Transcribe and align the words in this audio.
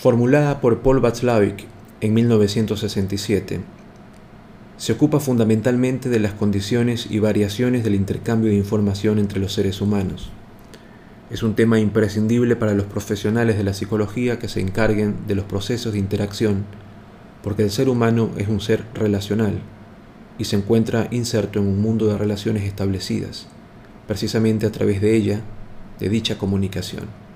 Formulada 0.00 0.60
por 0.60 0.78
Paul 0.78 1.00
Václavic 1.00 1.64
en 2.00 2.14
1967, 2.14 3.58
se 4.76 4.92
ocupa 4.92 5.18
fundamentalmente 5.18 6.08
de 6.08 6.20
las 6.20 6.34
condiciones 6.34 7.08
y 7.10 7.18
variaciones 7.18 7.82
del 7.82 7.96
intercambio 7.96 8.48
de 8.48 8.56
información 8.56 9.18
entre 9.18 9.40
los 9.40 9.54
seres 9.54 9.80
humanos. 9.80 10.30
Es 11.32 11.42
un 11.42 11.56
tema 11.56 11.80
imprescindible 11.80 12.54
para 12.54 12.74
los 12.74 12.86
profesionales 12.86 13.58
de 13.58 13.64
la 13.64 13.74
psicología 13.74 14.38
que 14.38 14.46
se 14.46 14.60
encarguen 14.60 15.16
de 15.26 15.34
los 15.34 15.46
procesos 15.46 15.94
de 15.94 15.98
interacción, 15.98 16.64
porque 17.42 17.64
el 17.64 17.72
ser 17.72 17.88
humano 17.88 18.30
es 18.36 18.46
un 18.46 18.60
ser 18.60 18.84
relacional 18.94 19.58
y 20.38 20.44
se 20.44 20.54
encuentra 20.54 21.08
inserto 21.10 21.58
en 21.58 21.66
un 21.66 21.82
mundo 21.82 22.06
de 22.06 22.16
relaciones 22.16 22.62
establecidas, 22.62 23.48
precisamente 24.06 24.64
a 24.64 24.70
través 24.70 25.00
de 25.00 25.16
ella, 25.16 25.40
de 25.98 26.08
dicha 26.08 26.38
comunicación. 26.38 27.27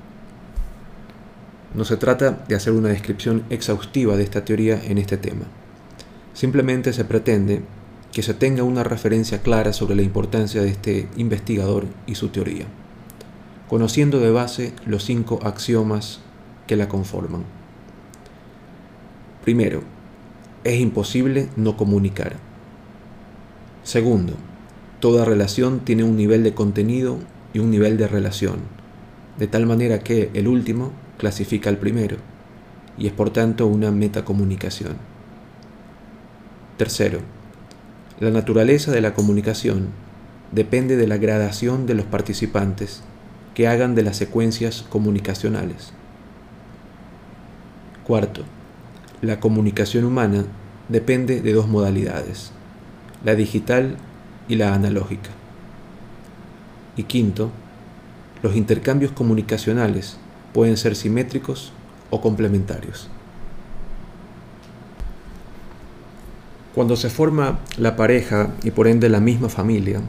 No 1.75 1.85
se 1.85 1.97
trata 1.97 2.45
de 2.49 2.55
hacer 2.55 2.75
una 2.75 2.91
descripción 2.91 3.45
exhaustiva 3.49 4.17
de 4.17 4.25
esta 4.25 4.45
teoría 4.45 4.81
en 4.85 4.99
este 4.99 5.17
tema. 5.17 5.45
Simplemente 6.35 6.93
se 6.93 7.05
pretende 7.05 7.63
que 8.13 8.23
se 8.23 8.35
tenga 8.35 8.63
una 8.63 8.85
referencia 8.85 9.41
clara 9.41 9.73
sobre 9.73 9.95
la 9.95 10.03
importancia 10.03 10.61
de 10.61 10.69
este 10.69 11.09
investigador 11.17 11.87
y 12.07 12.15
su 12.15 12.29
teoría, 12.29 12.67
conociendo 13.69 14.21
de 14.21 14.31
base 14.31 14.75
los 14.85 15.05
cinco 15.05 15.41
axiomas 15.45 16.21
que 16.67 16.77
la 16.77 16.89
conforman. 16.89 17.45
Primero, 19.43 19.83
es 20.63 20.79
imposible 20.79 21.49
no 21.57 21.77
comunicar. 21.77 22.37
Segundo, 23.83 24.35
toda 25.01 25.25
relación 25.25 25.81
tiene 25.81 26.05
un 26.05 26.17
nivel 26.17 26.45
de 26.45 26.55
contenido 26.55 27.19
y 27.55 27.59
un 27.61 27.71
nivel 27.71 27.97
de 27.97 28.09
relación, 28.09 28.61
de 29.39 29.47
tal 29.47 29.67
manera 29.67 30.01
que 30.01 30.31
el 30.35 30.49
último 30.49 30.93
clasifica 31.23 31.71
al 31.71 31.79
primero 31.79 32.17
y 32.99 33.07
es 33.07 33.13
por 33.13 33.31
tanto 33.31 33.69
una 33.69 33.93
metacomunicación. 33.93 34.97
Tercero, 36.77 37.21
la 38.19 38.33
naturaleza 38.33 38.91
de 38.91 39.01
la 39.01 39.15
comunicación 39.15 39.91
depende 40.51 40.97
de 40.97 41.07
la 41.07 41.19
gradación 41.19 41.87
de 41.87 41.95
los 41.95 42.07
participantes 42.07 43.05
que 43.55 43.69
hagan 43.69 43.95
de 43.95 44.03
las 44.03 44.17
secuencias 44.17 44.85
comunicacionales. 44.89 45.93
Cuarto, 48.05 48.43
la 49.21 49.39
comunicación 49.39 50.05
humana 50.05 50.47
depende 50.89 51.41
de 51.41 51.53
dos 51.53 51.69
modalidades, 51.69 52.51
la 53.25 53.37
digital 53.37 53.97
y 54.49 54.57
la 54.57 54.75
analógica. 54.75 55.31
Y 56.97 57.05
quinto, 57.05 57.53
los 58.43 58.57
intercambios 58.57 59.13
comunicacionales 59.13 60.19
pueden 60.53 60.77
ser 60.77 60.97
simétricos 60.97 61.73
o 62.11 62.21
complementarios. 62.21 63.09
Cuando 66.75 66.97
se 66.97 67.11
forma 67.11 67.61
la 67.77 67.97
pareja 67.97 68.51
y 68.63 68.71
por 68.71 68.89
ende 68.89 69.09
la 69.09 69.21
misma 69.21 69.49
familia, 69.49 70.01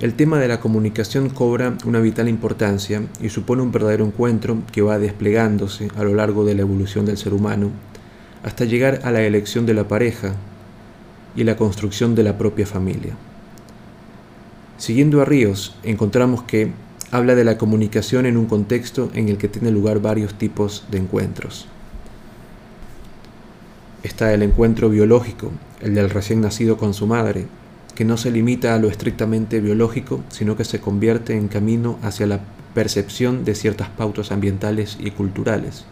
el 0.00 0.14
tema 0.14 0.40
de 0.40 0.48
la 0.48 0.58
comunicación 0.58 1.28
cobra 1.28 1.78
una 1.84 2.00
vital 2.00 2.28
importancia 2.28 3.02
y 3.20 3.28
supone 3.28 3.62
un 3.62 3.70
verdadero 3.70 4.04
encuentro 4.04 4.58
que 4.72 4.82
va 4.82 4.98
desplegándose 4.98 5.88
a 5.96 6.02
lo 6.02 6.14
largo 6.14 6.44
de 6.44 6.56
la 6.56 6.62
evolución 6.62 7.06
del 7.06 7.18
ser 7.18 7.34
humano 7.34 7.70
hasta 8.42 8.64
llegar 8.64 9.00
a 9.04 9.12
la 9.12 9.22
elección 9.22 9.64
de 9.64 9.74
la 9.74 9.86
pareja 9.86 10.34
y 11.36 11.44
la 11.44 11.56
construcción 11.56 12.16
de 12.16 12.24
la 12.24 12.36
propia 12.36 12.66
familia. 12.66 13.14
Siguiendo 14.76 15.22
a 15.22 15.24
Ríos, 15.24 15.76
encontramos 15.84 16.42
que 16.42 16.72
habla 17.12 17.34
de 17.34 17.44
la 17.44 17.58
comunicación 17.58 18.24
en 18.24 18.38
un 18.38 18.46
contexto 18.46 19.10
en 19.12 19.28
el 19.28 19.36
que 19.36 19.46
tiene 19.46 19.70
lugar 19.70 20.00
varios 20.00 20.32
tipos 20.32 20.86
de 20.90 20.96
encuentros. 20.96 21.68
Está 24.02 24.32
el 24.32 24.42
encuentro 24.42 24.88
biológico, 24.88 25.50
el 25.82 25.94
del 25.94 26.08
recién 26.08 26.40
nacido 26.40 26.78
con 26.78 26.94
su 26.94 27.06
madre, 27.06 27.46
que 27.94 28.06
no 28.06 28.16
se 28.16 28.30
limita 28.30 28.74
a 28.74 28.78
lo 28.78 28.88
estrictamente 28.88 29.60
biológico, 29.60 30.22
sino 30.30 30.56
que 30.56 30.64
se 30.64 30.80
convierte 30.80 31.36
en 31.36 31.48
camino 31.48 31.98
hacia 32.02 32.26
la 32.26 32.40
percepción 32.72 33.44
de 33.44 33.54
ciertas 33.56 33.90
pautas 33.90 34.32
ambientales 34.32 34.96
y 34.98 35.10
culturales. 35.10 35.84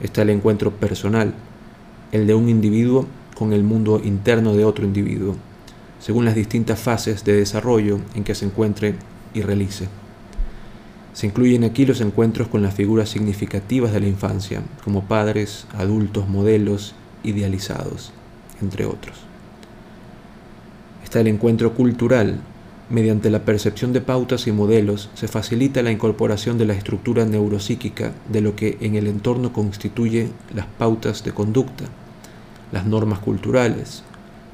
Está 0.00 0.22
el 0.22 0.30
encuentro 0.30 0.70
personal, 0.70 1.34
el 2.12 2.28
de 2.28 2.34
un 2.34 2.48
individuo 2.48 3.08
con 3.34 3.52
el 3.52 3.64
mundo 3.64 4.00
interno 4.04 4.54
de 4.54 4.64
otro 4.64 4.84
individuo, 4.84 5.34
según 5.98 6.24
las 6.24 6.36
distintas 6.36 6.78
fases 6.78 7.24
de 7.24 7.32
desarrollo 7.32 7.98
en 8.14 8.22
que 8.22 8.36
se 8.36 8.44
encuentre 8.44 8.94
y 9.34 9.42
realice. 9.42 9.88
Se 11.14 11.28
incluyen 11.28 11.62
aquí 11.62 11.86
los 11.86 12.00
encuentros 12.00 12.48
con 12.48 12.62
las 12.62 12.74
figuras 12.74 13.08
significativas 13.08 13.92
de 13.92 14.00
la 14.00 14.08
infancia, 14.08 14.62
como 14.82 15.04
padres, 15.04 15.66
adultos, 15.72 16.28
modelos, 16.28 16.96
idealizados, 17.22 18.12
entre 18.60 18.84
otros. 18.84 19.16
Está 21.04 21.20
el 21.20 21.28
encuentro 21.28 21.74
cultural. 21.74 22.40
Mediante 22.90 23.30
la 23.30 23.44
percepción 23.44 23.92
de 23.92 24.00
pautas 24.00 24.48
y 24.48 24.52
modelos 24.52 25.08
se 25.14 25.28
facilita 25.28 25.82
la 25.82 25.92
incorporación 25.92 26.58
de 26.58 26.66
la 26.66 26.74
estructura 26.74 27.24
neuropsíquica 27.24 28.12
de 28.28 28.40
lo 28.40 28.56
que 28.56 28.76
en 28.80 28.96
el 28.96 29.06
entorno 29.06 29.52
constituye 29.52 30.30
las 30.52 30.66
pautas 30.66 31.22
de 31.22 31.30
conducta, 31.30 31.84
las 32.72 32.86
normas 32.86 33.20
culturales, 33.20 34.02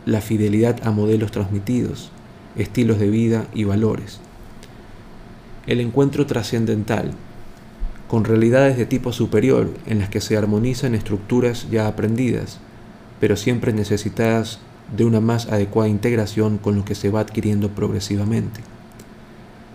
la 0.04 0.20
fidelidad 0.20 0.87
a 0.87 0.91
modelos 0.91 1.32
transmitidos, 1.32 2.12
estilos 2.54 2.99
de 3.00 3.09
vida 3.09 3.47
y 3.54 3.65
valores 3.65 4.20
el 5.66 5.81
encuentro 5.81 6.26
trascendental, 6.26 7.12
con 8.09 8.25
realidades 8.25 8.76
de 8.76 8.87
tipo 8.87 9.12
superior 9.12 9.71
en 9.87 10.00
las 10.00 10.09
que 10.09 10.21
se 10.21 10.37
armonizan 10.37 10.94
estructuras 10.94 11.71
ya 11.71 11.87
aprendidas, 11.87 12.59
pero 13.21 13.37
siempre 13.37 13.72
necesitadas 13.72 14.59
de 14.97 15.04
una 15.04 15.20
más 15.20 15.47
adecuada 15.47 15.88
integración 15.88 16.59
con 16.59 16.75
lo 16.76 16.84
que 16.84 16.94
se 16.94 17.10
va 17.10 17.20
adquiriendo 17.20 17.69
progresivamente. 17.69 18.62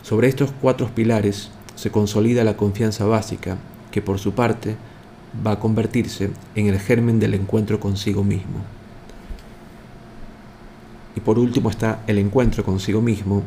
Sobre 0.03 0.28
estos 0.28 0.51
cuatro 0.62 0.90
pilares 0.94 1.50
se 1.75 1.91
consolida 1.91 2.44
la 2.44 2.57
confianza 2.57 3.06
básica, 3.06 3.57
que 3.91 4.01
por 4.01 4.19
su 4.19 4.34
parte 4.34 4.75
va 5.45 5.51
a 5.51 5.59
convertirse 5.59 6.31
en 6.56 6.68
el 6.68 6.79
germen 6.79 7.19
del 7.19 7.34
encuentro 7.34 7.79
consigo 7.79 8.24
mismo. 8.24 8.59
Y 11.16 11.22
por 11.22 11.40
último 11.40 11.69
está 11.69 12.03
el 12.07 12.18
encuentro 12.18 12.66
consigo 12.66 13.01
mismo 13.01 13.44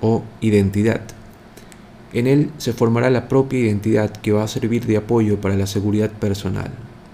o 0.00 0.22
identidad 0.40 1.02
en 2.12 2.26
él 2.26 2.50
se 2.58 2.72
formará 2.72 3.10
la 3.10 3.28
propia 3.28 3.60
identidad 3.60 4.10
que 4.10 4.32
va 4.32 4.42
a 4.42 4.48
servir 4.48 4.86
de 4.86 4.96
apoyo 4.96 5.40
para 5.40 5.56
la 5.56 5.66
seguridad 5.66 6.10
personal. 6.10 6.70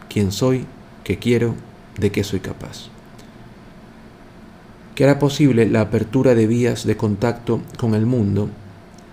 ¿Quién 0.08 0.32
soy? 0.32 0.64
¿Qué 1.04 1.18
quiero? 1.18 1.54
¿De 1.98 2.10
qué 2.10 2.24
soy 2.24 2.40
capaz? 2.40 2.88
Que 4.94 5.04
hará 5.04 5.18
posible 5.18 5.68
la 5.68 5.82
apertura 5.82 6.34
de 6.34 6.46
vías 6.46 6.86
de 6.86 6.96
contacto 6.96 7.60
con 7.78 7.94
el 7.94 8.06
mundo 8.06 8.48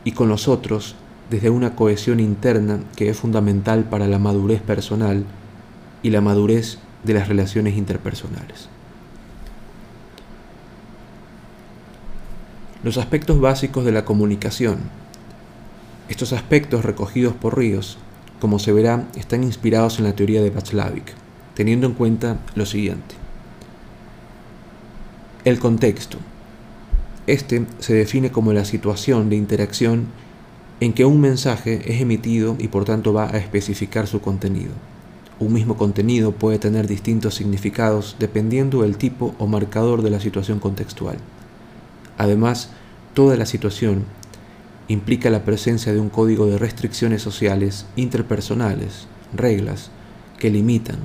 y 0.06 0.14
con 0.14 0.30
los 0.30 0.48
otros 0.48 0.96
desde 1.30 1.50
una 1.50 1.76
cohesión 1.76 2.20
interna 2.20 2.80
que 2.96 3.10
es 3.10 3.18
fundamental 3.18 3.84
para 3.86 4.08
la 4.08 4.20
madurez 4.20 4.62
personal 4.62 5.26
y 6.02 6.10
la 6.10 6.22
madurez 6.22 6.78
de 7.04 7.14
las 7.14 7.28
relaciones 7.28 7.76
interpersonales. 7.76 8.70
Los 12.84 12.98
aspectos 12.98 13.40
básicos 13.40 13.86
de 13.86 13.94
la 13.94 14.06
comunicación 14.06 15.03
estos 16.14 16.32
aspectos 16.32 16.86
recogidos 16.86 17.34
por 17.34 17.58
Ríos, 17.58 17.98
como 18.40 18.60
se 18.60 18.72
verá, 18.72 19.08
están 19.16 19.44
inspirados 19.44 19.98
en 19.98 20.04
la 20.04 20.14
teoría 20.14 20.44
de 20.44 20.52
Václavic, 20.52 21.12
teniendo 21.56 21.88
en 21.88 21.94
cuenta 21.94 22.38
lo 22.54 22.68
siguiente. 22.68 23.16
El 25.44 25.58
contexto. 25.58 26.20
Este 27.26 27.66
se 27.80 27.96
define 27.96 28.32
como 28.32 28.54
la 28.54 28.64
situación 28.64 29.32
de 29.32 29.38
interacción 29.38 30.06
en 30.82 30.94
que 30.94 31.04
un 31.04 31.20
mensaje 31.20 31.82
es 31.92 32.00
emitido 32.00 32.58
y 32.60 32.68
por 32.68 32.86
tanto 32.86 33.12
va 33.12 33.26
a 33.34 33.38
especificar 33.40 34.06
su 34.06 34.22
contenido. 34.22 34.74
Un 35.40 35.52
mismo 35.52 35.78
contenido 35.78 36.32
puede 36.32 36.60
tener 36.60 36.86
distintos 36.86 37.34
significados 37.34 38.18
dependiendo 38.20 38.84
del 38.84 38.98
tipo 38.98 39.34
o 39.40 39.48
marcador 39.48 40.04
de 40.04 40.12
la 40.12 40.20
situación 40.20 40.60
contextual. 40.60 41.18
Además, 42.20 42.70
toda 43.16 43.36
la 43.36 43.48
situación 43.48 44.06
implica 44.88 45.30
la 45.30 45.44
presencia 45.44 45.94
de 45.94 46.00
un 46.00 46.10
código 46.10 46.46
de 46.46 46.58
restricciones 46.58 47.22
sociales 47.22 47.86
interpersonales, 47.96 49.08
reglas 49.34 49.92
que 50.40 50.50
limitan 50.50 50.98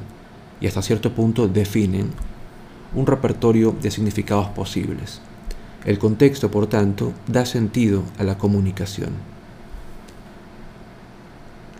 y 0.60 0.66
hasta 0.66 0.82
cierto 0.82 1.14
punto 1.14 1.48
definen 1.48 2.10
un 2.94 3.06
repertorio 3.06 3.74
de 3.80 3.90
significados 3.90 4.48
posibles. 4.48 5.20
El 5.84 5.98
contexto, 5.98 6.50
por 6.50 6.66
tanto, 6.66 7.12
da 7.26 7.46
sentido 7.46 8.02
a 8.18 8.24
la 8.24 8.36
comunicación. 8.36 9.10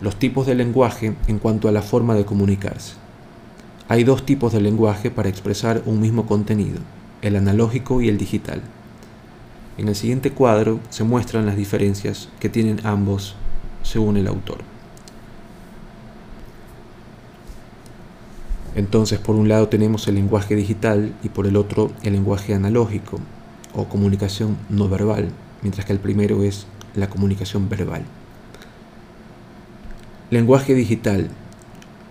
Los 0.01 0.17
tipos 0.17 0.47
de 0.47 0.55
lenguaje 0.55 1.15
en 1.27 1.39
cuanto 1.39 1.67
a 1.67 1.73
la 1.73 1.81
forma 1.81 2.15
de 2.15 2.25
comunicarse. 2.25 2.93
Hay 3.89 4.03
dos 4.03 4.25
tipos 4.25 4.53
de 4.53 4.61
lenguaje 4.61 5.11
para 5.11 5.29
expresar 5.29 5.81
un 5.85 5.99
mismo 5.99 6.25
contenido, 6.25 6.79
el 7.21 7.35
analógico 7.35 8.01
y 8.01 8.07
el 8.07 8.17
digital. 8.17 8.61
En 9.79 9.87
el 9.87 9.95
siguiente 9.95 10.31
cuadro 10.31 10.81
se 10.89 11.05
muestran 11.05 11.45
las 11.45 11.55
diferencias 11.55 12.27
que 12.41 12.49
tienen 12.49 12.81
ambos 12.83 13.35
según 13.81 14.17
el 14.17 14.27
autor. 14.27 14.57
Entonces, 18.75 19.19
por 19.19 19.37
un 19.37 19.47
lado 19.47 19.69
tenemos 19.69 20.05
el 20.09 20.15
lenguaje 20.15 20.57
digital 20.57 21.13
y 21.23 21.29
por 21.29 21.47
el 21.47 21.55
otro 21.55 21.93
el 22.03 22.11
lenguaje 22.11 22.53
analógico 22.53 23.21
o 23.73 23.85
comunicación 23.85 24.57
no 24.67 24.89
verbal, 24.89 25.29
mientras 25.61 25.85
que 25.85 25.93
el 25.93 25.99
primero 25.99 26.43
es 26.43 26.67
la 26.93 27.09
comunicación 27.09 27.69
verbal. 27.69 28.03
Lenguaje 30.29 30.73
digital. 30.73 31.29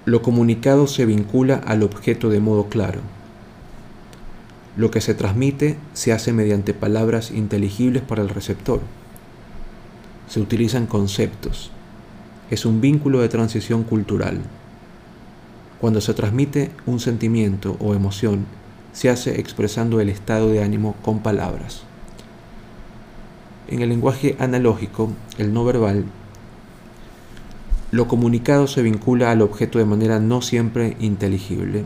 Lo 0.07 0.23
comunicado 0.23 0.87
se 0.87 1.05
vincula 1.05 1.57
al 1.67 1.83
objeto 1.83 2.31
de 2.31 2.41
modo 2.41 2.71
claro. 2.71 3.03
Lo 4.79 4.93
que 4.93 5.01
se 5.01 5.13
transmite 5.13 5.77
se 5.93 6.13
hace 6.13 6.33
mediante 6.33 6.73
palabras 6.73 7.33
inteligibles 7.33 8.01
para 8.01 8.23
el 8.23 8.29
receptor. 8.29 8.81
Se 10.29 10.39
utilizan 10.39 10.87
conceptos. 10.87 11.73
Es 12.49 12.65
un 12.65 12.81
vínculo 12.81 13.21
de 13.21 13.29
transición 13.29 13.83
cultural. 13.83 14.39
Cuando 15.81 16.01
se 16.01 16.15
transmite 16.15 16.71
un 16.87 17.01
sentimiento 17.01 17.77
o 17.81 17.93
emoción, 17.93 18.47
se 18.93 19.11
hace 19.11 19.41
expresando 19.41 20.01
el 20.01 20.11
estado 20.11 20.49
de 20.53 20.63
ánimo 20.63 20.95
con 21.03 21.25
palabras. 21.25 21.83
En 23.67 23.83
el 23.83 23.89
lenguaje 23.89 24.37
analógico, 24.39 25.11
el 25.39 25.53
no 25.53 25.65
verbal, 25.65 26.05
lo 27.91 28.07
comunicado 28.07 28.69
se 28.69 28.83
vincula 28.83 29.33
al 29.33 29.43
objeto 29.43 29.81
de 29.81 29.87
manera 29.87 30.21
no 30.21 30.41
siempre 30.41 30.97
inteligible, 31.01 31.85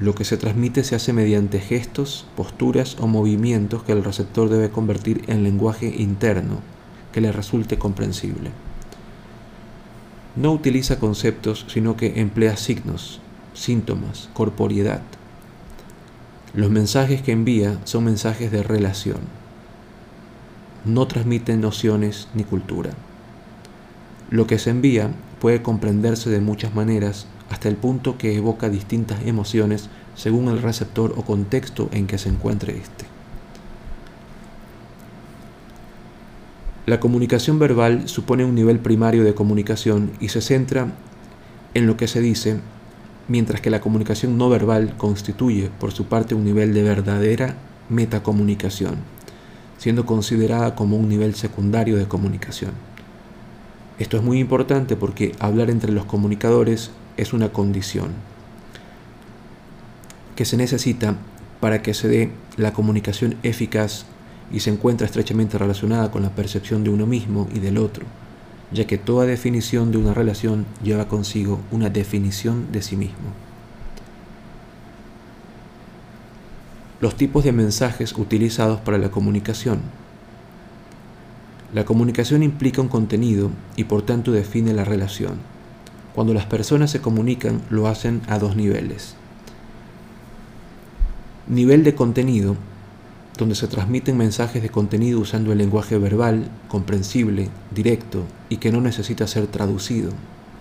lo 0.00 0.14
que 0.14 0.24
se 0.24 0.38
transmite 0.38 0.82
se 0.82 0.94
hace 0.96 1.12
mediante 1.12 1.60
gestos, 1.60 2.26
posturas 2.34 2.96
o 3.00 3.06
movimientos 3.06 3.82
que 3.82 3.92
el 3.92 4.02
receptor 4.02 4.48
debe 4.48 4.70
convertir 4.70 5.22
en 5.26 5.42
lenguaje 5.42 5.94
interno 5.98 6.60
que 7.12 7.20
le 7.20 7.30
resulte 7.32 7.78
comprensible. 7.78 8.50
No 10.36 10.52
utiliza 10.52 10.98
conceptos, 10.98 11.66
sino 11.68 11.96
que 11.96 12.20
emplea 12.20 12.56
signos, 12.56 13.20
síntomas, 13.52 14.30
corporeidad. 14.32 15.02
Los 16.54 16.70
mensajes 16.70 17.20
que 17.20 17.32
envía 17.32 17.78
son 17.84 18.04
mensajes 18.04 18.50
de 18.50 18.62
relación. 18.62 19.18
No 20.86 21.06
transmiten 21.08 21.60
nociones 21.60 22.28
ni 22.32 22.44
cultura. 22.44 22.92
Lo 24.30 24.46
que 24.46 24.58
se 24.58 24.70
envía 24.70 25.10
puede 25.40 25.60
comprenderse 25.60 26.30
de 26.30 26.40
muchas 26.40 26.74
maneras 26.74 27.26
hasta 27.50 27.68
el 27.68 27.76
punto 27.76 28.16
que 28.16 28.34
evoca 28.34 28.70
distintas 28.70 29.26
emociones 29.26 29.90
según 30.14 30.48
el 30.48 30.62
receptor 30.62 31.14
o 31.16 31.22
contexto 31.22 31.88
en 31.92 32.06
que 32.06 32.16
se 32.16 32.28
encuentre 32.28 32.76
éste. 32.76 33.04
La 36.86 36.98
comunicación 36.98 37.58
verbal 37.58 38.08
supone 38.08 38.44
un 38.44 38.54
nivel 38.54 38.78
primario 38.78 39.22
de 39.24 39.34
comunicación 39.34 40.12
y 40.20 40.28
se 40.28 40.40
centra 40.40 40.92
en 41.74 41.86
lo 41.86 41.96
que 41.96 42.08
se 42.08 42.20
dice, 42.20 42.58
mientras 43.28 43.60
que 43.60 43.70
la 43.70 43.80
comunicación 43.80 44.38
no 44.38 44.48
verbal 44.48 44.96
constituye, 44.96 45.70
por 45.78 45.92
su 45.92 46.06
parte, 46.06 46.34
un 46.34 46.44
nivel 46.44 46.74
de 46.74 46.82
verdadera 46.82 47.54
metacomunicación, 47.88 48.96
siendo 49.78 50.06
considerada 50.06 50.74
como 50.74 50.96
un 50.96 51.08
nivel 51.08 51.34
secundario 51.34 51.96
de 51.96 52.08
comunicación. 52.08 52.72
Esto 53.98 54.16
es 54.16 54.22
muy 54.22 54.38
importante 54.38 54.96
porque 54.96 55.32
hablar 55.38 55.70
entre 55.70 55.92
los 55.92 56.06
comunicadores 56.06 56.90
es 57.20 57.32
una 57.32 57.50
condición 57.50 58.12
que 60.36 60.46
se 60.46 60.56
necesita 60.56 61.16
para 61.60 61.82
que 61.82 61.92
se 61.92 62.08
dé 62.08 62.30
la 62.56 62.72
comunicación 62.72 63.36
eficaz 63.42 64.06
y 64.50 64.60
se 64.60 64.70
encuentra 64.70 65.06
estrechamente 65.06 65.58
relacionada 65.58 66.10
con 66.10 66.22
la 66.22 66.30
percepción 66.30 66.82
de 66.82 66.88
uno 66.88 67.06
mismo 67.06 67.46
y 67.54 67.58
del 67.58 67.76
otro, 67.76 68.06
ya 68.72 68.86
que 68.86 68.96
toda 68.96 69.26
definición 69.26 69.92
de 69.92 69.98
una 69.98 70.14
relación 70.14 70.64
lleva 70.82 71.08
consigo 71.08 71.60
una 71.70 71.90
definición 71.90 72.72
de 72.72 72.80
sí 72.80 72.96
mismo. 72.96 73.34
Los 77.02 77.16
tipos 77.16 77.44
de 77.44 77.52
mensajes 77.52 78.14
utilizados 78.16 78.80
para 78.80 78.96
la 78.96 79.10
comunicación. 79.10 79.80
La 81.74 81.84
comunicación 81.84 82.42
implica 82.42 82.80
un 82.80 82.88
contenido 82.88 83.50
y 83.76 83.84
por 83.84 84.02
tanto 84.02 84.32
define 84.32 84.72
la 84.72 84.84
relación. 84.84 85.59
Cuando 86.14 86.34
las 86.34 86.46
personas 86.46 86.90
se 86.90 87.00
comunican 87.00 87.62
lo 87.70 87.86
hacen 87.86 88.22
a 88.28 88.38
dos 88.38 88.56
niveles. 88.56 89.14
Nivel 91.46 91.84
de 91.84 91.94
contenido, 91.94 92.56
donde 93.38 93.54
se 93.54 93.68
transmiten 93.68 94.16
mensajes 94.16 94.62
de 94.62 94.68
contenido 94.68 95.20
usando 95.20 95.52
el 95.52 95.58
lenguaje 95.58 95.96
verbal, 95.98 96.50
comprensible, 96.68 97.48
directo 97.74 98.24
y 98.48 98.58
que 98.58 98.70
no 98.70 98.80
necesita 98.80 99.26
ser 99.26 99.46
traducido, 99.46 100.10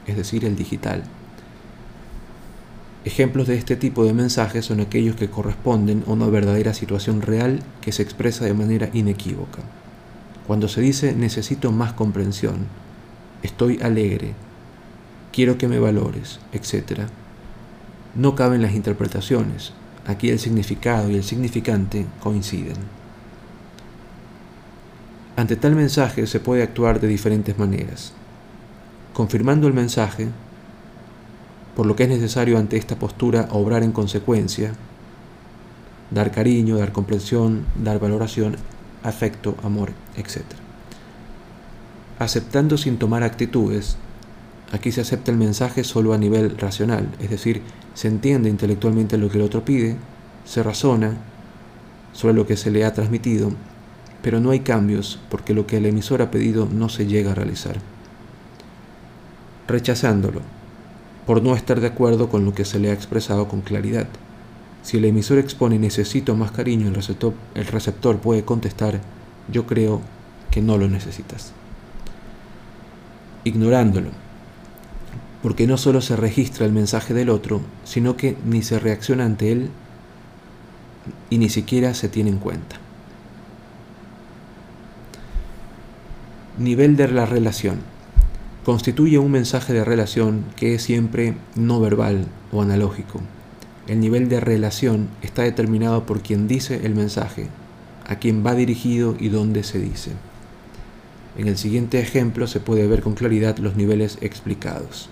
es 0.08 0.16
decir, 0.16 0.46
el 0.46 0.56
digital. 0.56 1.04
Ejemplos 3.06 3.48
de 3.48 3.56
este 3.56 3.76
tipo 3.76 4.04
de 4.06 4.14
mensajes 4.14 4.66
son 4.66 4.82
aquellos 4.82 5.16
que 5.16 5.30
corresponden 5.30 6.04
a 6.08 6.12
una 6.12 6.28
verdadera 6.28 6.74
situación 6.74 7.22
real 7.22 7.60
que 7.82 7.92
se 7.92 8.04
expresa 8.04 8.46
de 8.46 8.54
manera 8.54 8.90
inequívoca. 8.94 9.62
Cuando 10.48 10.68
se 10.68 10.82
dice 10.82 11.14
necesito 11.14 11.72
más 11.72 11.94
comprensión, 11.94 12.68
estoy 13.42 13.80
alegre, 13.82 14.34
quiero 15.32 15.58
que 15.58 15.68
me 15.68 15.80
valores, 15.80 16.40
etc. 16.52 17.02
No 18.16 18.36
caben 18.36 18.62
las 18.62 18.74
interpretaciones. 18.74 19.74
Aquí 20.08 20.30
el 20.30 20.40
significado 20.40 21.10
y 21.10 21.16
el 21.16 21.24
significante 21.24 22.06
coinciden. 22.22 22.78
Ante 25.36 25.56
tal 25.56 25.76
mensaje 25.76 26.28
se 26.28 26.40
puede 26.40 26.64
actuar 26.64 27.00
de 27.00 27.08
diferentes 27.08 27.58
maneras. 27.58 28.14
Confirmando 29.14 29.68
el 29.68 29.74
mensaje, 29.74 30.30
por 31.76 31.86
lo 31.86 31.96
que 31.96 32.04
es 32.04 32.10
necesario 32.10 32.58
ante 32.58 32.76
esta 32.76 32.98
postura 32.98 33.48
obrar 33.52 33.84
en 33.84 33.92
consecuencia, 33.92 34.74
dar 36.12 36.32
cariño, 36.32 36.78
dar 36.78 36.92
comprensión, 36.92 37.66
dar 37.82 38.00
valoración, 38.00 38.58
afecto, 39.04 39.56
amor, 39.64 39.92
etc. 40.18 40.42
Aceptando 42.18 42.78
sin 42.78 42.98
tomar 42.98 43.24
actitudes, 43.24 43.98
Aquí 44.72 44.92
se 44.92 45.02
acepta 45.02 45.32
el 45.32 45.38
mensaje 45.38 45.84
solo 45.84 46.14
a 46.14 46.18
nivel 46.18 46.56
racional, 46.58 47.10
es 47.20 47.30
decir, 47.32 47.64
se 47.96 48.08
entiende 48.08 48.50
intelectualmente 48.50 49.18
lo 49.18 49.30
que 49.30 49.40
el 49.40 49.44
otro 49.44 49.66
pide, 49.66 49.96
se 50.46 50.62
razona 50.62 51.18
sobre 52.14 52.36
lo 52.36 52.46
que 52.46 52.56
se 52.56 52.70
le 52.70 52.86
ha 52.86 52.94
transmitido, 52.94 53.52
pero 54.22 54.40
no 54.40 54.52
hay 54.52 54.60
cambios 54.60 55.20
porque 55.30 55.54
lo 55.54 55.66
que 55.66 55.78
el 55.78 55.88
emisor 55.88 56.22
ha 56.22 56.30
pedido 56.30 56.68
no 56.72 56.88
se 56.88 57.08
llega 57.08 57.32
a 57.32 57.36
realizar. 57.36 57.78
Rechazándolo, 59.68 60.42
por 61.26 61.42
no 61.42 61.56
estar 61.56 61.80
de 61.80 61.88
acuerdo 61.88 62.30
con 62.30 62.46
lo 62.46 62.54
que 62.54 62.66
se 62.66 62.80
le 62.80 62.90
ha 62.90 62.94
expresado 62.94 63.48
con 63.48 63.62
claridad. 63.62 64.08
Si 64.84 64.98
el 64.98 65.06
emisor 65.06 65.40
expone 65.40 65.80
necesito 65.80 66.36
más 66.36 66.52
cariño, 66.52 66.88
el 66.88 66.96
receptor, 66.96 67.34
el 67.56 67.66
receptor 67.66 68.18
puede 68.20 68.46
contestar 68.46 69.02
yo 69.52 69.66
creo 69.66 70.02
que 70.52 70.62
no 70.62 70.78
lo 70.78 70.88
necesitas. 70.88 71.54
Ignorándolo 73.44 74.29
porque 75.42 75.68
no 75.68 75.78
solo 75.78 76.02
se 76.02 76.16
registra 76.16 76.66
el 76.66 76.74
mensaje 76.74 77.14
del 77.14 77.30
otro, 77.30 77.62
sino 77.84 78.18
que 78.18 78.36
ni 78.46 78.62
se 78.62 78.80
reacciona 78.80 79.26
ante 79.26 79.52
él 79.52 79.70
y 81.30 81.38
ni 81.38 81.50
siquiera 81.50 81.94
se 81.94 82.10
tiene 82.10 82.30
en 82.30 82.40
cuenta. 82.40 82.78
Nivel 86.58 86.98
de 86.98 87.08
la 87.08 87.26
relación. 87.26 87.78
Constituye 88.66 89.18
un 89.18 89.32
mensaje 89.32 89.72
de 89.72 89.86
relación 89.86 90.44
que 90.58 90.76
es 90.76 90.84
siempre 90.84 91.36
no 91.56 91.80
verbal 91.80 92.28
o 92.52 92.62
analógico. 92.62 93.22
El 93.88 94.02
nivel 94.02 94.28
de 94.28 94.42
relación 94.42 95.08
está 95.22 95.44
determinado 95.44 96.06
por 96.06 96.22
quien 96.22 96.48
dice 96.48 96.82
el 96.84 96.94
mensaje, 96.94 97.48
a 98.06 98.18
quien 98.18 98.46
va 98.46 98.56
dirigido 98.56 99.16
y 99.18 99.30
dónde 99.30 99.64
se 99.64 99.80
dice. 99.80 100.12
En 101.38 101.48
el 101.48 101.58
siguiente 101.58 102.00
ejemplo 102.00 102.46
se 102.46 102.60
puede 102.60 102.86
ver 102.88 103.02
con 103.02 103.14
claridad 103.14 103.58
los 103.58 103.78
niveles 103.78 104.18
explicados. 104.22 105.10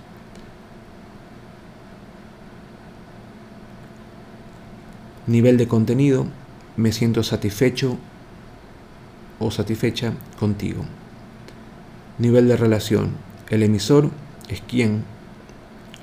Nivel 5.27 5.57
de 5.57 5.67
contenido, 5.67 6.25
me 6.77 6.93
siento 6.93 7.21
satisfecho 7.21 7.97
o 9.39 9.51
satisfecha 9.51 10.13
contigo. 10.39 10.85
Nivel 12.17 12.47
de 12.47 12.55
relación, 12.55 13.11
el 13.49 13.61
emisor 13.63 14.09
es 14.47 14.61
quien, 14.61 15.03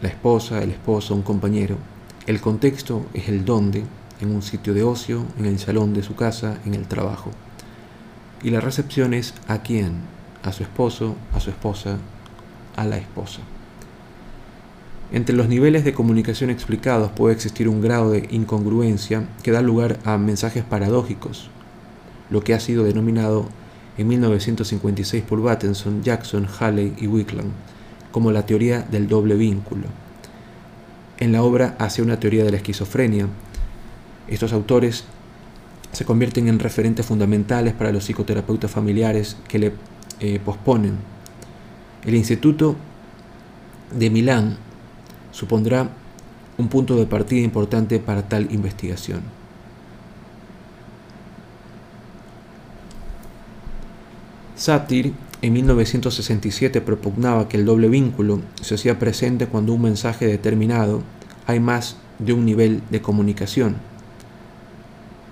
la 0.02 0.08
esposa, 0.10 0.62
el 0.62 0.72
esposo, 0.72 1.14
un 1.14 1.22
compañero. 1.22 1.78
El 2.26 2.42
contexto 2.42 3.06
es 3.14 3.30
el 3.30 3.46
dónde, 3.46 3.84
en 4.20 4.30
un 4.30 4.42
sitio 4.42 4.74
de 4.74 4.82
ocio, 4.82 5.24
en 5.38 5.46
el 5.46 5.58
salón 5.58 5.94
de 5.94 6.02
su 6.02 6.14
casa, 6.14 6.58
en 6.66 6.74
el 6.74 6.86
trabajo. 6.86 7.30
Y 8.42 8.50
la 8.50 8.60
recepción 8.60 9.14
es 9.14 9.32
a 9.48 9.62
quién, 9.62 10.02
a 10.42 10.52
su 10.52 10.64
esposo, 10.64 11.16
a 11.32 11.40
su 11.40 11.48
esposa, 11.48 11.96
a 12.76 12.84
la 12.84 12.98
esposa. 12.98 13.40
Entre 15.12 15.34
los 15.34 15.48
niveles 15.48 15.84
de 15.84 15.92
comunicación 15.92 16.50
explicados 16.50 17.10
puede 17.12 17.34
existir 17.34 17.68
un 17.68 17.80
grado 17.80 18.10
de 18.10 18.26
incongruencia 18.30 19.28
que 19.42 19.52
da 19.52 19.62
lugar 19.62 19.98
a 20.04 20.18
mensajes 20.18 20.64
paradójicos, 20.64 21.50
lo 22.30 22.42
que 22.42 22.54
ha 22.54 22.60
sido 22.60 22.84
denominado 22.84 23.46
en 23.96 24.08
1956 24.08 25.22
por 25.22 25.40
Battenson, 25.42 26.02
Jackson, 26.02 26.48
Halley 26.58 26.94
y 26.98 27.06
Wickland 27.06 27.52
como 28.14 28.30
la 28.30 28.46
teoría 28.46 28.80
del 28.82 29.08
doble 29.08 29.34
vínculo. 29.34 29.88
en 31.18 31.32
la 31.32 31.42
obra 31.42 31.74
Hacia 31.80 32.04
una 32.04 32.20
teoría 32.20 32.44
de 32.44 32.52
la 32.52 32.58
esquizofrenia. 32.58 33.26
Estos 34.28 34.52
autores 34.52 35.04
se 35.90 36.04
convierten 36.04 36.46
en 36.46 36.60
referentes 36.60 37.04
fundamentales 37.06 37.74
para 37.74 37.90
los 37.90 38.04
psicoterapeutas 38.04 38.70
familiares 38.70 39.36
que 39.48 39.58
le 39.58 39.72
eh, 40.20 40.40
posponen. 40.44 40.94
El 42.04 42.14
Instituto 42.14 42.76
de 43.96 44.10
Milán 44.10 44.58
supondrá 45.34 45.90
un 46.56 46.68
punto 46.68 46.94
de 46.96 47.06
partida 47.06 47.42
importante 47.42 47.98
para 47.98 48.28
tal 48.28 48.52
investigación. 48.52 49.22
Satir 54.54 55.12
en 55.42 55.52
1967 55.52 56.80
propugnaba 56.80 57.48
que 57.48 57.56
el 57.56 57.66
doble 57.66 57.88
vínculo 57.88 58.40
se 58.62 58.76
hacía 58.76 59.00
presente 59.00 59.48
cuando 59.48 59.72
un 59.72 59.82
mensaje 59.82 60.26
determinado 60.26 61.02
hay 61.46 61.58
más 61.58 61.96
de 62.20 62.32
un 62.32 62.44
nivel 62.44 62.80
de 62.90 63.02
comunicación, 63.02 63.76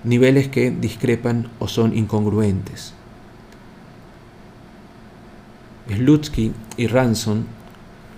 niveles 0.03 0.49
que 0.49 0.73
discrepan 0.73 1.49
o 1.61 1.69
son 1.69 1.97
incongruentes. 1.97 2.95
Slutsky 5.89 6.53
y 6.77 6.89
Ranson 6.89 7.47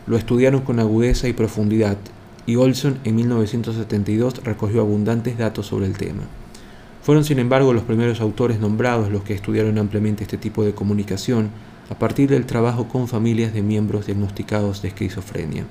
lo 0.06 0.16
estudiaron 0.16 0.62
con 0.62 0.80
agudeza 0.80 1.28
y 1.28 1.32
profundidad 1.32 1.96
y 2.46 2.56
Olson 2.56 2.98
en 3.04 3.16
1972 3.16 4.44
recogió 4.44 4.80
abundantes 4.82 5.38
datos 5.38 5.66
sobre 5.66 5.86
el 5.86 5.96
tema. 5.96 6.22
Fueron 7.02 7.24
sin 7.24 7.38
embargo 7.38 7.72
los 7.72 7.84
primeros 7.84 8.20
autores 8.20 8.60
nombrados 8.60 9.10
los 9.10 9.24
que 9.24 9.34
estudiaron 9.34 9.78
ampliamente 9.78 10.24
este 10.24 10.38
tipo 10.38 10.64
de 10.64 10.74
comunicación 10.74 11.50
a 11.90 11.98
partir 11.98 12.30
del 12.30 12.46
trabajo 12.46 12.88
con 12.88 13.08
familias 13.08 13.52
de 13.52 13.62
miembros 13.62 14.06
diagnosticados 14.06 14.82
de 14.82 14.88
esquizofrenia. 14.88 15.64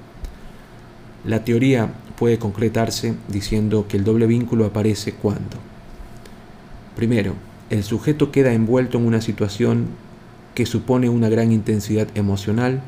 La 1.26 1.44
teoría 1.44 1.94
puede 2.18 2.38
concretarse 2.38 3.16
diciendo 3.28 3.86
que 3.88 3.98
el 3.98 4.04
doble 4.04 4.28
vínculo 4.28 4.66
aparece 4.66 5.14
cuando, 5.14 5.58
primero, 6.96 7.34
el 7.70 7.84
sujeto 7.84 8.32
queda 8.32 8.54
envuelto 8.54 8.98
en 8.98 9.08
una 9.08 9.22
situación 9.22 9.88
que 10.54 10.66
supone 10.66 11.10
una 11.10 11.30
gran 11.30 11.52
intensidad 11.52 12.08
emocional, 12.14 12.84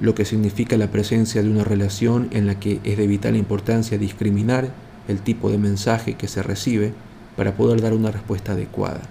lo 0.00 0.14
que 0.14 0.24
significa 0.24 0.76
la 0.76 0.90
presencia 0.90 1.42
de 1.42 1.50
una 1.50 1.64
relación 1.64 2.28
en 2.32 2.46
la 2.46 2.58
que 2.58 2.80
es 2.84 2.96
de 2.96 3.06
vital 3.06 3.36
importancia 3.36 3.98
discriminar 3.98 4.70
el 5.08 5.20
tipo 5.20 5.50
de 5.50 5.58
mensaje 5.58 6.14
que 6.14 6.28
se 6.28 6.42
recibe 6.42 6.92
para 7.36 7.56
poder 7.56 7.80
dar 7.80 7.92
una 7.92 8.10
respuesta 8.10 8.52
adecuada. 8.52 9.02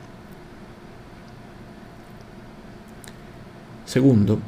Segundo, 3.85 4.39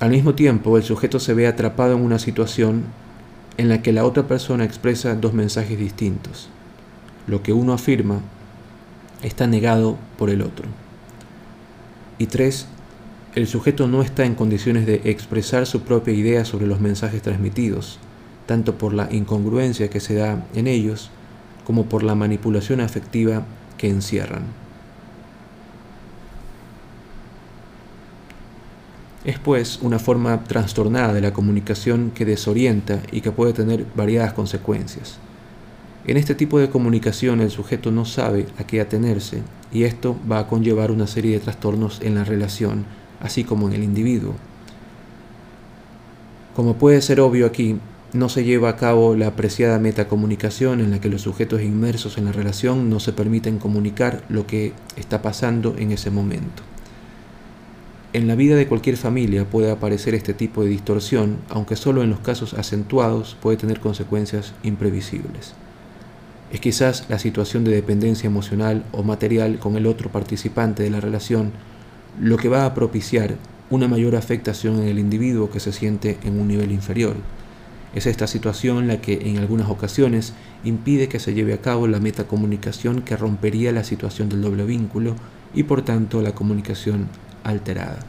al 0.00 0.10
mismo 0.10 0.34
tiempo 0.34 0.76
el 0.76 0.82
sujeto 0.82 1.20
se 1.20 1.34
ve 1.34 1.46
atrapado 1.46 1.94
en 1.96 2.02
una 2.02 2.18
situación 2.18 2.84
en 3.58 3.68
la 3.68 3.82
que 3.82 3.92
la 3.92 4.04
otra 4.04 4.26
persona 4.26 4.64
expresa 4.64 5.14
dos 5.14 5.32
mensajes 5.32 5.78
distintos. 5.78 6.48
Lo 7.26 7.42
que 7.42 7.52
uno 7.52 7.72
afirma 7.72 8.20
está 9.22 9.46
negado 9.46 9.96
por 10.18 10.30
el 10.30 10.42
otro. 10.42 10.66
Y 12.18 12.26
tres, 12.26 12.66
el 13.36 13.46
sujeto 13.46 13.86
no 13.86 14.00
está 14.00 14.24
en 14.24 14.34
condiciones 14.34 14.86
de 14.86 15.02
expresar 15.04 15.66
su 15.66 15.82
propia 15.82 16.14
idea 16.14 16.46
sobre 16.46 16.66
los 16.66 16.80
mensajes 16.80 17.20
transmitidos, 17.20 17.98
tanto 18.46 18.78
por 18.78 18.94
la 18.94 19.12
incongruencia 19.12 19.90
que 19.90 20.00
se 20.00 20.14
da 20.14 20.46
en 20.54 20.66
ellos 20.66 21.10
como 21.66 21.84
por 21.84 22.02
la 22.02 22.14
manipulación 22.14 22.80
afectiva 22.80 23.44
que 23.76 23.90
encierran. 23.90 24.44
Es 29.26 29.38
pues 29.38 29.80
una 29.82 29.98
forma 29.98 30.44
trastornada 30.44 31.12
de 31.12 31.20
la 31.20 31.34
comunicación 31.34 32.12
que 32.12 32.24
desorienta 32.24 33.02
y 33.12 33.20
que 33.20 33.32
puede 33.32 33.52
tener 33.52 33.84
variadas 33.94 34.32
consecuencias. 34.32 35.18
En 36.06 36.16
este 36.16 36.34
tipo 36.34 36.58
de 36.58 36.70
comunicación 36.70 37.42
el 37.42 37.50
sujeto 37.50 37.90
no 37.90 38.06
sabe 38.06 38.46
a 38.58 38.64
qué 38.64 38.80
atenerse 38.80 39.42
y 39.70 39.82
esto 39.82 40.16
va 40.30 40.38
a 40.38 40.46
conllevar 40.46 40.90
una 40.90 41.06
serie 41.06 41.32
de 41.32 41.40
trastornos 41.40 42.00
en 42.00 42.14
la 42.14 42.24
relación, 42.24 42.86
así 43.20 43.44
como 43.44 43.68
en 43.68 43.74
el 43.74 43.84
individuo. 43.84 44.34
Como 46.54 46.74
puede 46.74 47.02
ser 47.02 47.20
obvio 47.20 47.46
aquí, 47.46 47.78
no 48.12 48.28
se 48.28 48.44
lleva 48.44 48.70
a 48.70 48.76
cabo 48.76 49.14
la 49.14 49.28
apreciada 49.28 49.78
metacomunicación 49.78 50.80
en 50.80 50.90
la 50.90 51.00
que 51.00 51.08
los 51.08 51.22
sujetos 51.22 51.60
inmersos 51.62 52.18
en 52.18 52.24
la 52.24 52.32
relación 52.32 52.88
no 52.88 53.00
se 53.00 53.12
permiten 53.12 53.58
comunicar 53.58 54.24
lo 54.28 54.46
que 54.46 54.72
está 54.96 55.22
pasando 55.22 55.74
en 55.78 55.92
ese 55.92 56.10
momento. 56.10 56.62
En 58.12 58.26
la 58.26 58.34
vida 58.34 58.56
de 58.56 58.66
cualquier 58.66 58.96
familia 58.96 59.44
puede 59.44 59.70
aparecer 59.70 60.14
este 60.14 60.32
tipo 60.32 60.62
de 60.62 60.70
distorsión, 60.70 61.36
aunque 61.50 61.76
solo 61.76 62.02
en 62.02 62.08
los 62.08 62.20
casos 62.20 62.54
acentuados 62.54 63.36
puede 63.42 63.58
tener 63.58 63.80
consecuencias 63.80 64.54
imprevisibles. 64.62 65.52
Es 66.50 66.60
quizás 66.60 67.04
la 67.10 67.18
situación 67.18 67.64
de 67.64 67.72
dependencia 67.72 68.28
emocional 68.28 68.84
o 68.92 69.02
material 69.02 69.58
con 69.58 69.76
el 69.76 69.86
otro 69.86 70.10
participante 70.10 70.82
de 70.82 70.90
la 70.90 71.00
relación 71.00 71.52
lo 72.20 72.36
que 72.36 72.48
va 72.48 72.64
a 72.64 72.74
propiciar 72.74 73.36
una 73.70 73.88
mayor 73.88 74.16
afectación 74.16 74.80
en 74.80 74.88
el 74.88 74.98
individuo 74.98 75.50
que 75.50 75.60
se 75.60 75.72
siente 75.72 76.18
en 76.24 76.38
un 76.38 76.48
nivel 76.48 76.70
inferior. 76.70 77.16
Es 77.94 78.06
esta 78.06 78.26
situación 78.26 78.88
la 78.88 79.00
que 79.00 79.30
en 79.30 79.38
algunas 79.38 79.68
ocasiones 79.68 80.34
impide 80.64 81.08
que 81.08 81.18
se 81.18 81.34
lleve 81.34 81.54
a 81.54 81.60
cabo 81.60 81.88
la 81.88 82.00
metacomunicación 82.00 83.02
que 83.02 83.16
rompería 83.16 83.72
la 83.72 83.84
situación 83.84 84.28
del 84.28 84.42
doble 84.42 84.64
vínculo 84.64 85.16
y 85.54 85.62
por 85.62 85.82
tanto 85.82 86.20
la 86.22 86.32
comunicación 86.32 87.08
alterada. 87.42 88.00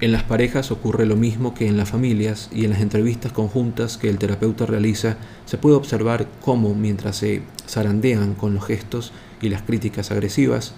En 0.00 0.10
las 0.10 0.24
parejas 0.24 0.72
ocurre 0.72 1.06
lo 1.06 1.14
mismo 1.14 1.54
que 1.54 1.68
en 1.68 1.76
las 1.76 1.90
familias 1.90 2.48
y 2.52 2.64
en 2.64 2.70
las 2.70 2.80
entrevistas 2.80 3.30
conjuntas 3.30 3.98
que 3.98 4.08
el 4.08 4.18
terapeuta 4.18 4.66
realiza 4.66 5.16
se 5.44 5.58
puede 5.58 5.76
observar 5.76 6.26
cómo 6.44 6.74
mientras 6.74 7.18
se 7.18 7.42
zarandean 7.68 8.34
con 8.34 8.52
los 8.52 8.64
gestos 8.64 9.12
y 9.40 9.48
las 9.48 9.62
críticas 9.62 10.10
agresivas, 10.10 10.74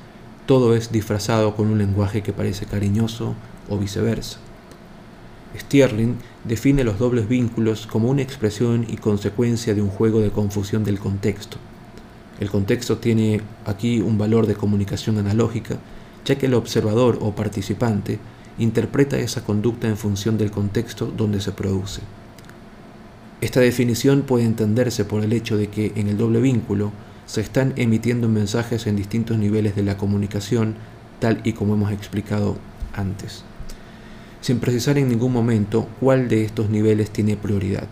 todo 0.46 0.74
es 0.74 0.92
disfrazado 0.92 1.56
con 1.56 1.68
un 1.68 1.78
lenguaje 1.78 2.22
que 2.22 2.32
parece 2.32 2.66
cariñoso 2.66 3.34
o 3.68 3.78
viceversa. 3.78 4.38
Stirling 5.56 6.16
define 6.44 6.84
los 6.84 6.98
dobles 6.98 7.28
vínculos 7.28 7.86
como 7.86 8.10
una 8.10 8.22
expresión 8.22 8.84
y 8.88 8.96
consecuencia 8.96 9.74
de 9.74 9.82
un 9.82 9.88
juego 9.88 10.20
de 10.20 10.30
confusión 10.30 10.84
del 10.84 10.98
contexto. 10.98 11.56
El 12.40 12.50
contexto 12.50 12.98
tiene 12.98 13.40
aquí 13.64 14.00
un 14.00 14.18
valor 14.18 14.46
de 14.46 14.56
comunicación 14.56 15.18
analógica, 15.18 15.78
ya 16.24 16.36
que 16.36 16.46
el 16.46 16.54
observador 16.54 17.18
o 17.20 17.34
participante 17.34 18.18
interpreta 18.58 19.18
esa 19.18 19.44
conducta 19.44 19.88
en 19.88 19.96
función 19.96 20.36
del 20.36 20.50
contexto 20.50 21.06
donde 21.06 21.40
se 21.40 21.52
produce. 21.52 22.00
Esta 23.40 23.60
definición 23.60 24.22
puede 24.22 24.44
entenderse 24.44 25.04
por 25.04 25.22
el 25.22 25.32
hecho 25.32 25.56
de 25.56 25.68
que 25.68 25.92
en 25.96 26.08
el 26.08 26.16
doble 26.16 26.40
vínculo 26.40 26.92
se 27.26 27.40
están 27.40 27.72
emitiendo 27.76 28.28
mensajes 28.28 28.86
en 28.86 28.96
distintos 28.96 29.38
niveles 29.38 29.74
de 29.76 29.82
la 29.82 29.96
comunicación, 29.96 30.74
tal 31.20 31.40
y 31.44 31.52
como 31.52 31.74
hemos 31.74 31.92
explicado 31.92 32.56
antes, 32.92 33.44
sin 34.40 34.60
precisar 34.60 34.98
en 34.98 35.08
ningún 35.08 35.32
momento 35.32 35.88
cuál 36.00 36.28
de 36.28 36.44
estos 36.44 36.70
niveles 36.70 37.10
tiene 37.10 37.36
prioridad. 37.36 37.88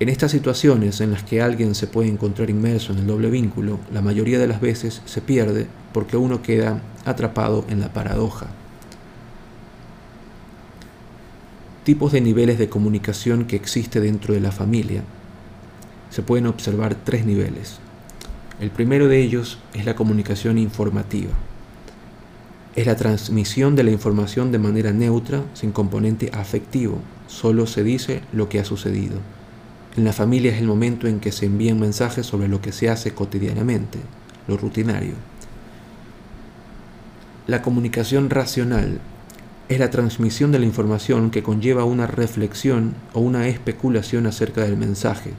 En 0.00 0.08
estas 0.08 0.30
situaciones 0.30 1.00
en 1.00 1.10
las 1.10 1.24
que 1.24 1.42
alguien 1.42 1.74
se 1.74 1.88
puede 1.88 2.08
encontrar 2.08 2.50
inmerso 2.50 2.92
en 2.92 3.00
el 3.00 3.06
doble 3.08 3.30
vínculo, 3.30 3.80
la 3.92 4.00
mayoría 4.00 4.38
de 4.38 4.46
las 4.46 4.60
veces 4.60 5.02
se 5.06 5.20
pierde 5.20 5.66
porque 5.92 6.16
uno 6.16 6.40
queda 6.40 6.80
atrapado 7.04 7.64
en 7.68 7.80
la 7.80 7.92
paradoja. 7.92 8.46
Tipos 11.82 12.12
de 12.12 12.20
niveles 12.20 12.58
de 12.58 12.68
comunicación 12.68 13.46
que 13.46 13.56
existe 13.56 14.00
dentro 14.00 14.34
de 14.34 14.40
la 14.40 14.52
familia. 14.52 15.02
Se 16.10 16.22
pueden 16.22 16.46
observar 16.46 16.94
tres 16.94 17.24
niveles. 17.24 17.78
El 18.60 18.70
primero 18.70 19.08
de 19.08 19.20
ellos 19.22 19.58
es 19.74 19.84
la 19.84 19.94
comunicación 19.94 20.58
informativa. 20.58 21.32
Es 22.76 22.86
la 22.86 22.96
transmisión 22.96 23.76
de 23.76 23.84
la 23.84 23.90
información 23.90 24.52
de 24.52 24.58
manera 24.58 24.92
neutra, 24.92 25.42
sin 25.54 25.72
componente 25.72 26.30
afectivo. 26.32 27.00
Solo 27.26 27.66
se 27.66 27.82
dice 27.82 28.22
lo 28.32 28.48
que 28.48 28.60
ha 28.60 28.64
sucedido 28.64 29.18
en 29.98 30.04
la 30.04 30.12
familia 30.12 30.52
es 30.52 30.60
el 30.60 30.68
momento 30.68 31.08
en 31.08 31.18
que 31.18 31.32
se 31.32 31.46
envían 31.46 31.80
mensajes 31.80 32.24
sobre 32.24 32.46
lo 32.46 32.60
que 32.60 32.70
se 32.70 32.88
hace 32.88 33.14
cotidianamente, 33.14 33.98
lo 34.46 34.56
rutinario. 34.56 35.14
La 37.48 37.62
comunicación 37.62 38.30
racional 38.30 39.00
es 39.68 39.80
la 39.80 39.90
transmisión 39.90 40.52
de 40.52 40.60
la 40.60 40.66
información 40.66 41.32
que 41.32 41.42
conlleva 41.42 41.82
una 41.82 42.06
reflexión 42.06 42.94
o 43.12 43.18
una 43.18 43.48
especulación 43.48 44.28
acerca 44.28 44.62
del 44.62 44.76
mensaje. 44.76 45.32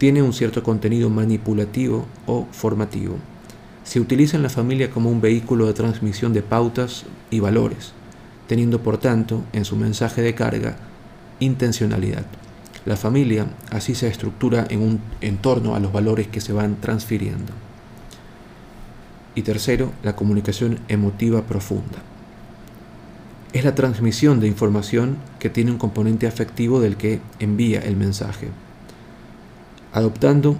Tiene 0.00 0.22
un 0.22 0.32
cierto 0.32 0.62
contenido 0.62 1.10
manipulativo 1.10 2.06
o 2.24 2.46
formativo. 2.52 3.16
Se 3.84 4.00
utiliza 4.00 4.38
en 4.38 4.42
la 4.42 4.48
familia 4.48 4.90
como 4.90 5.10
un 5.10 5.20
vehículo 5.20 5.66
de 5.66 5.74
transmisión 5.74 6.32
de 6.32 6.40
pautas 6.40 7.04
y 7.28 7.40
valores, 7.40 7.92
teniendo 8.46 8.82
por 8.82 8.96
tanto 8.96 9.44
en 9.52 9.66
su 9.66 9.76
mensaje 9.76 10.22
de 10.22 10.34
carga 10.34 10.78
intencionalidad. 11.38 12.24
La 12.86 12.96
familia 12.96 13.48
así 13.70 13.94
se 13.94 14.08
estructura 14.08 14.66
en 14.70 14.80
un 14.80 15.00
entorno 15.20 15.74
a 15.74 15.80
los 15.80 15.92
valores 15.92 16.28
que 16.28 16.40
se 16.40 16.54
van 16.54 16.76
transfiriendo. 16.80 17.52
Y 19.34 19.42
tercero, 19.42 19.92
la 20.02 20.16
comunicación 20.16 20.78
emotiva 20.88 21.42
profunda. 21.42 21.98
es 23.52 23.64
la 23.64 23.74
transmisión 23.74 24.40
de 24.40 24.46
información 24.46 25.18
que 25.38 25.50
tiene 25.50 25.72
un 25.72 25.76
componente 25.76 26.26
afectivo 26.26 26.80
del 26.80 26.96
que 26.96 27.20
envía 27.38 27.80
el 27.80 27.96
mensaje, 27.96 28.48
adoptando 29.92 30.56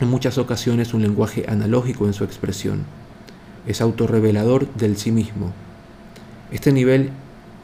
en 0.00 0.08
muchas 0.08 0.38
ocasiones 0.38 0.94
un 0.94 1.02
lenguaje 1.02 1.44
analógico 1.48 2.06
en 2.06 2.12
su 2.12 2.24
expresión. 2.24 2.84
Es 3.66 3.80
autorrevelador 3.80 4.72
del 4.74 4.96
sí 4.96 5.10
mismo. 5.10 5.52
Este 6.50 6.72
nivel 6.72 7.10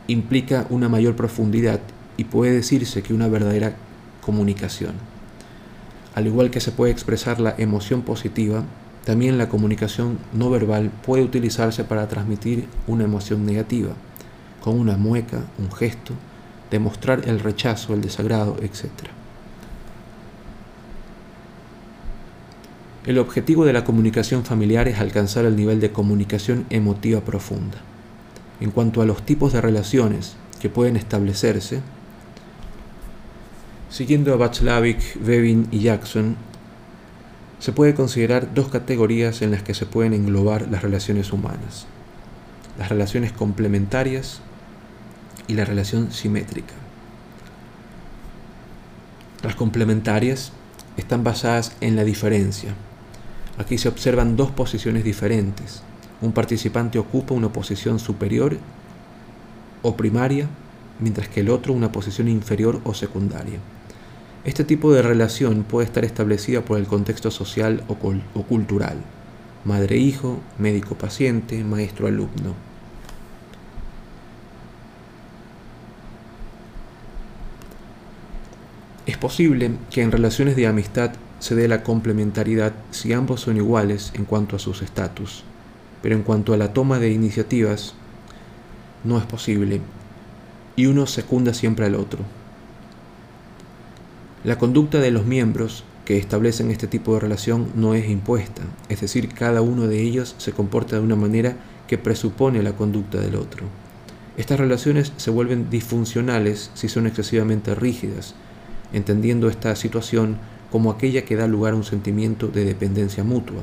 implica 0.09 0.67
una 0.69 0.89
mayor 0.89 1.17
profundidad 1.17 1.81
y 2.17 2.25
puede 2.25 2.53
decirse 2.53 3.03
que 3.03 3.15
una 3.15 3.29
verdadera 3.29 3.77
comunicación. 4.21 4.95
Al 6.15 6.27
igual 6.27 6.51
que 6.51 6.61
se 6.61 6.73
puede 6.73 6.93
expresar 6.93 7.41
la 7.41 7.55
emoción 7.57 8.03
positiva, 8.03 8.65
también 9.05 9.39
la 9.39 9.49
comunicación 9.49 10.19
no 10.33 10.51
verbal 10.51 10.91
puede 11.05 11.25
utilizarse 11.25 11.85
para 11.85 12.09
transmitir 12.09 12.67
una 12.87 13.05
emoción 13.05 13.45
negativa 13.45 13.91
con 14.61 14.81
una 14.81 14.97
mueca, 14.97 15.45
un 15.59 15.71
gesto, 15.71 16.15
demostrar 16.71 17.29
el 17.29 17.41
rechazo, 17.41 17.93
el 17.93 18.01
desagrado, 18.01 18.57
etc. 18.63 18.89
El 23.07 23.19
objetivo 23.19 23.67
de 23.67 23.75
la 23.75 23.85
comunicación 23.85 24.47
familiar 24.47 24.89
es 24.89 24.99
alcanzar 24.99 25.45
el 25.45 25.57
nivel 25.57 25.79
de 25.79 25.93
comunicación 25.93 26.65
emotiva 26.71 27.21
profunda. 27.21 27.77
En 28.61 28.71
cuanto 28.71 29.03
a 29.03 29.05
los 29.05 29.27
tipos 29.27 29.53
de 29.53 29.61
relaciones 29.61 30.37
que 30.59 30.71
pueden 30.71 30.97
establecerse, 30.97 31.83
siguiendo 33.91 34.33
a 34.33 34.37
Baclavik, 34.37 35.23
Bevin 35.23 35.69
y 35.71 35.81
Jackson, 35.81 36.37
se 37.59 37.73
puede 37.73 37.95
considerar 37.95 38.55
dos 38.55 38.69
categorías 38.69 39.43
en 39.43 39.51
las 39.51 39.63
que 39.63 39.75
se 39.75 39.85
pueden 39.85 40.15
englobar 40.15 40.69
las 40.71 40.83
relaciones 40.83 41.31
humanas. 41.31 41.87
Las 42.79 42.89
relaciones 42.89 43.33
complementarias 43.33 44.41
y 45.47 45.53
la 45.53 45.67
relación 45.67 46.11
simétrica. 46.11 46.73
Las 49.43 49.57
complementarias 49.57 50.53
están 50.97 51.23
basadas 51.23 51.77
en 51.83 51.97
la 51.97 52.05
diferencia. 52.05 52.75
Aquí 53.57 53.79
se 53.79 53.89
observan 53.89 54.37
dos 54.37 54.51
posiciones 54.51 55.05
diferentes. 55.05 55.83
Un 56.21 56.33
participante 56.33 56.99
ocupa 56.99 57.35
una 57.35 57.53
posición 57.53 57.99
superior 57.99 58.57
o 59.83 59.97
primaria, 59.97 60.49
mientras 60.99 61.29
que 61.29 61.41
el 61.41 61.51
otro 61.51 61.73
una 61.73 61.93
posición 61.93 62.29
inferior 62.29 62.81
o 62.85 62.95
secundaria. 62.95 63.59
Este 64.45 64.65
tipo 64.65 64.93
de 64.93 65.03
relación 65.03 65.63
puede 65.63 65.87
estar 65.87 66.05
establecida 66.05 66.65
por 66.65 66.79
el 66.79 66.87
contexto 66.87 67.31
social 67.31 67.83
o, 67.89 67.95
cultural, 68.43 68.99
madre-hijo, 69.65 70.41
médico-paciente, 70.59 71.65
maestro-alumno. 71.65 72.55
Es 79.07 79.17
posible 79.17 79.73
que 79.91 80.03
en 80.03 80.13
relaciones 80.13 80.57
de 80.57 80.67
amistad 80.67 81.13
se 81.45 81.55
dé 81.55 81.69
la 81.69 81.83
complementariedad 81.83 82.73
si 82.91 83.13
ambos 83.13 83.43
son 83.43 83.59
iguales 83.59 84.13
en 84.15 84.25
cuanto 84.25 84.57
a 84.57 84.59
sus 84.59 84.81
estatus, 84.81 85.45
pero 86.01 86.15
en 86.15 86.23
cuanto 86.23 86.55
a 86.55 86.57
la 86.57 86.73
toma 86.73 86.99
de 86.99 87.11
iniciativas, 87.11 87.93
no 89.05 89.19
es 89.19 89.27
posible 89.27 89.83
y 90.75 90.87
uno 90.87 91.07
secunda 91.07 91.53
siempre 91.53 91.85
al 91.85 91.97
otro. 91.97 92.21
La 94.43 94.57
conducta 94.57 95.01
de 95.01 95.11
los 95.11 95.27
miembros 95.27 95.85
que 96.07 96.17
establecen 96.17 96.71
este 96.71 96.87
tipo 96.87 97.13
de 97.13 97.21
relación 97.21 97.69
no 97.75 97.93
es 97.93 98.09
impuesta, 98.09 98.63
es 98.89 99.03
decir, 99.03 99.29
cada 99.29 99.61
uno 99.61 99.87
de 99.87 100.01
ellos 100.01 100.37
se 100.39 100.53
comporta 100.53 100.97
de 100.97 101.03
una 101.03 101.15
manera 101.15 101.59
que 101.87 101.99
presupone 101.99 102.63
la 102.63 102.73
conducta 102.73 103.21
del 103.21 103.37
otro. 103.37 103.67
Estas 104.39 104.59
relaciones 104.59 105.13
se 105.19 105.31
vuelven 105.31 105.69
disfuncionales 105.69 106.71
si 106.73 106.89
son 106.89 107.07
excesivamente 107.07 107.75
rígidas, 107.75 108.35
entendiendo 108.95 109.51
esta 109.51 109.77
situación 109.77 110.39
como 110.75 110.91
aquella 110.91 111.25
que 111.25 111.37
da 111.37 111.47
lugar 111.47 111.75
a 111.75 111.77
un 111.77 111.85
sentimiento 111.85 112.49
de 112.49 112.65
dependencia 112.65 113.23
mutua, 113.23 113.63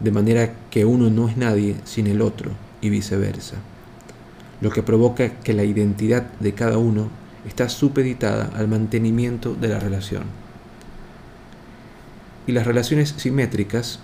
de 0.00 0.10
manera 0.10 0.52
que 0.72 0.84
uno 0.84 1.08
no 1.08 1.28
es 1.28 1.36
nadie 1.36 1.76
sin 1.84 2.08
el 2.08 2.20
otro 2.20 2.50
y 2.80 2.90
viceversa, 2.90 3.58
lo 4.60 4.70
que 4.70 4.82
provoca 4.82 5.38
que 5.38 5.52
la 5.52 5.62
identidad 5.62 6.32
de 6.40 6.52
cada 6.52 6.78
uno 6.78 7.10
está 7.46 7.68
supeditada 7.68 8.50
al 8.56 8.66
mantenimiento 8.66 9.54
de 9.54 9.68
la 9.68 9.78
relación. 9.78 10.24
Y 12.48 12.50
las 12.50 12.66
relaciones 12.66 13.14
simétricas 13.16 14.00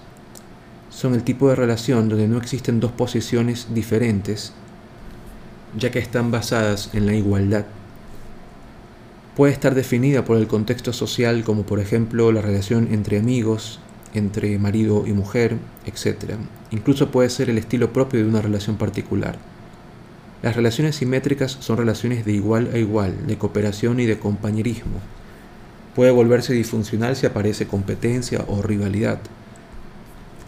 son 0.91 1.15
el 1.15 1.25
tipo 1.25 1.49
de 1.49 1.57
relación 1.57 2.09
donde 2.09 2.29
no 2.29 2.39
existen 2.39 2.79
dos 2.79 2.93
posiciones 2.93 3.75
diferentes, 3.75 4.53
ya 5.77 5.91
que 5.91 5.99
están 5.99 6.31
basadas 6.31 6.91
en 6.93 7.05
la 7.05 7.15
igualdad 7.15 7.65
puede 9.39 9.53
estar 9.53 9.77
definida 9.77 10.25
por 10.25 10.37
el 10.37 10.49
contexto 10.49 10.93
social 10.93 11.45
como 11.45 11.63
por 11.63 11.79
ejemplo 11.79 12.33
la 12.33 12.43
relación 12.43 12.89
entre 12.91 13.21
amigos, 13.21 13.79
entre 14.13 14.59
marido 14.59 15.05
y 15.07 15.13
mujer, 15.13 15.59
etc. 15.87 16.33
Incluso 16.73 17.13
puede 17.13 17.31
ser 17.31 17.49
el 17.49 17.57
estilo 17.57 17.93
propio 17.93 18.19
de 18.19 18.29
una 18.29 18.43
relación 18.43 18.79
particular. 18.79 19.39
Las 20.43 20.57
relaciones 20.57 20.97
simétricas 20.97 21.57
son 21.61 21.77
relaciones 21.77 22.25
de 22.25 22.33
igual 22.33 22.71
a 22.75 22.79
igual, 22.79 23.29
de 23.29 23.39
cooperación 23.39 24.01
y 24.01 24.07
de 24.07 24.19
compañerismo. 24.19 24.99
Puede 25.95 26.11
volverse 26.11 26.53
disfuncional 26.53 27.15
si 27.15 27.27
aparece 27.27 27.69
competencia 27.69 28.45
o 28.49 28.61
rivalidad. 28.61 29.21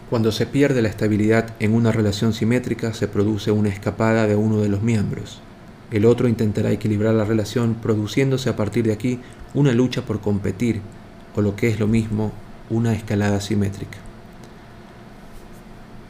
Cuando 0.09 0.33
se 0.33 0.47
pierde 0.47 0.81
la 0.81 0.89
estabilidad 0.89 1.53
en 1.61 1.75
una 1.75 1.93
relación 1.93 2.33
simétrica 2.33 2.93
se 2.93 3.07
produce 3.07 3.51
una 3.51 3.69
escapada 3.69 4.27
de 4.27 4.35
uno 4.35 4.59
de 4.59 4.67
los 4.67 4.81
miembros. 4.81 5.41
El 5.91 6.05
otro 6.05 6.27
intentará 6.27 6.71
equilibrar 6.71 7.13
la 7.13 7.25
relación, 7.25 7.75
produciéndose 7.75 8.49
a 8.49 8.55
partir 8.55 8.85
de 8.85 8.93
aquí 8.93 9.19
una 9.53 9.73
lucha 9.73 10.03
por 10.03 10.21
competir, 10.21 10.81
o 11.35 11.41
lo 11.41 11.55
que 11.55 11.67
es 11.67 11.79
lo 11.79 11.87
mismo, 11.87 12.31
una 12.69 12.93
escalada 12.93 13.41
simétrica. 13.41 13.97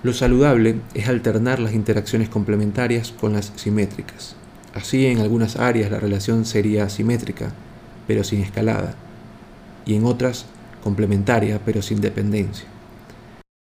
Lo 0.04 0.14
saludable 0.14 0.78
es 0.94 1.08
alternar 1.08 1.60
las 1.60 1.74
interacciones 1.74 2.30
complementarias 2.30 3.12
con 3.20 3.34
las 3.34 3.52
simétricas. 3.56 4.36
Así 4.74 5.06
en 5.08 5.20
algunas 5.20 5.58
áreas 5.58 5.92
la 5.92 6.00
relación 6.00 6.46
sería 6.46 6.88
simétrica, 6.90 7.52
pero 8.08 8.24
sin 8.24 8.42
escalada, 8.42 8.96
y 9.86 9.96
en 9.96 10.06
otras 10.06 10.46
complementaria, 10.84 11.60
pero 11.64 11.82
sin 11.82 12.02
dependencia. 12.02 12.66